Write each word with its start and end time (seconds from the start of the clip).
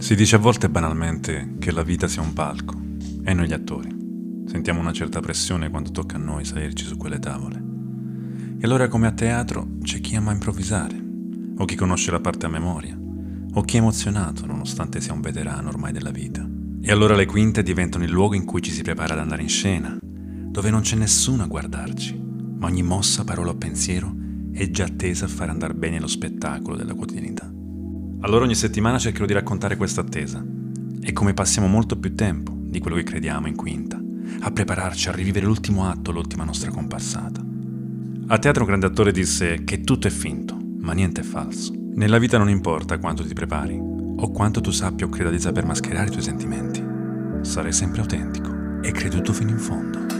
Si 0.00 0.14
dice 0.14 0.36
a 0.36 0.38
volte 0.38 0.70
banalmente 0.70 1.56
che 1.58 1.72
la 1.72 1.82
vita 1.82 2.06
sia 2.06 2.22
un 2.22 2.32
palco, 2.32 2.80
e 3.24 3.34
noi 3.34 3.48
gli 3.48 3.52
attori. 3.52 4.44
Sentiamo 4.46 4.78
una 4.80 4.92
certa 4.92 5.20
pressione 5.20 5.68
quando 5.70 5.90
tocca 5.90 6.16
a 6.16 6.20
noi 6.20 6.44
salirci 6.44 6.84
su 6.84 6.96
quelle 6.96 7.18
tavole. 7.18 7.62
E 8.58 8.64
allora 8.64 8.86
come 8.88 9.08
a 9.08 9.12
teatro 9.12 9.76
c'è 9.82 10.00
chi 10.00 10.14
ama 10.14 10.32
improvvisare, 10.32 10.96
o 11.58 11.64
chi 11.64 11.74
conosce 11.74 12.12
la 12.12 12.20
parte 12.20 12.46
a 12.46 12.48
memoria, 12.48 12.96
o 12.96 13.60
chi 13.62 13.76
è 13.76 13.80
emozionato 13.80 14.46
nonostante 14.46 15.00
sia 15.00 15.12
un 15.12 15.20
veterano 15.20 15.68
ormai 15.68 15.92
della 15.92 16.12
vita. 16.12 16.48
E 16.80 16.92
allora 16.92 17.16
le 17.16 17.26
quinte 17.26 17.64
diventano 17.64 18.04
il 18.04 18.10
luogo 18.10 18.34
in 18.34 18.44
cui 18.44 18.62
ci 18.62 18.70
si 18.70 18.82
prepara 18.82 19.14
ad 19.14 19.20
andare 19.20 19.42
in 19.42 19.48
scena, 19.48 19.98
dove 20.00 20.70
non 20.70 20.80
c'è 20.80 20.96
nessuno 20.96 21.42
a 21.42 21.48
guardarci, 21.48 22.18
ma 22.56 22.66
ogni 22.66 22.84
mossa, 22.84 23.24
parola 23.24 23.50
o 23.50 23.56
pensiero 23.56 24.14
è 24.52 24.70
già 24.70 24.84
attesa 24.84 25.24
a 25.24 25.28
far 25.28 25.50
andare 25.50 25.74
bene 25.74 25.98
lo 25.98 26.06
spettacolo 26.06 26.76
della 26.76 26.94
quotidianità. 26.94 27.57
Allora 28.20 28.44
ogni 28.44 28.56
settimana 28.56 28.98
cercherò 28.98 29.26
di 29.26 29.32
raccontare 29.32 29.76
questa 29.76 30.00
attesa 30.00 30.44
e 31.00 31.12
come 31.12 31.34
passiamo 31.34 31.68
molto 31.68 31.96
più 31.96 32.14
tempo 32.16 32.52
di 32.52 32.80
quello 32.80 32.96
che 32.96 33.04
crediamo 33.04 33.46
in 33.46 33.54
quinta, 33.54 33.98
a 34.40 34.50
prepararci 34.50 35.08
a 35.08 35.12
rivivere 35.12 35.46
l'ultimo 35.46 35.88
atto, 35.88 36.10
l'ultima 36.10 36.42
nostra 36.42 36.70
comparsata. 36.70 37.40
A 38.26 38.38
teatro 38.38 38.62
un 38.62 38.68
grande 38.68 38.86
attore 38.86 39.12
disse 39.12 39.62
che 39.62 39.82
tutto 39.82 40.08
è 40.08 40.10
finto, 40.10 40.58
ma 40.80 40.92
niente 40.94 41.20
è 41.20 41.24
falso. 41.24 41.72
Nella 41.94 42.18
vita 42.18 42.38
non 42.38 42.50
importa 42.50 42.98
quanto 42.98 43.24
ti 43.24 43.32
prepari 43.34 43.78
o 43.78 44.30
quanto 44.32 44.60
tu 44.60 44.72
sappia 44.72 45.06
o 45.06 45.08
creda 45.08 45.30
di 45.30 45.38
saper 45.38 45.64
mascherare 45.64 46.08
i 46.08 46.10
tuoi 46.10 46.22
sentimenti, 46.22 46.84
sarai 47.42 47.72
sempre 47.72 48.00
autentico 48.00 48.80
e 48.82 48.90
creduto 48.90 49.32
fino 49.32 49.50
in 49.50 49.58
fondo. 49.58 50.17